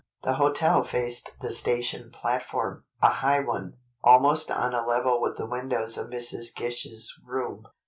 [0.23, 5.45] The hotel faced the station platform, a high one, almost on a level with the
[5.45, 6.55] windows of Mrs.
[6.55, 7.67] Gish's room.